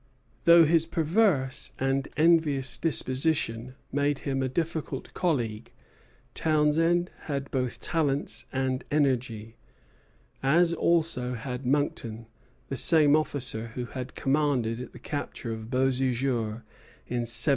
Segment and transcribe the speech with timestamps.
[0.45, 5.71] Though his perverse and envious disposition made him a difficult colleague,
[6.33, 9.57] Townshend had both talents and energy;
[10.41, 12.25] as also had Monckton,
[12.69, 13.85] the same officer who
[14.15, 16.63] commanded at the capture of Beauséjour
[17.05, 17.47] in 1755.